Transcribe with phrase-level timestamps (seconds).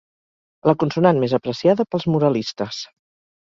[0.69, 2.81] La consonant més apreciada pels moralistes.